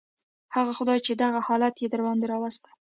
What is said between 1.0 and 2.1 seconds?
چې دغه حالت يې